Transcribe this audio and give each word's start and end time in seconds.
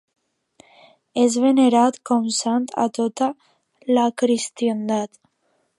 És 1.23 1.35
venerat 1.43 1.99
com 2.11 2.25
sant 2.39 2.65
a 2.85 2.89
tota 3.01 3.29
la 3.99 4.09
cristiandat. 4.23 5.25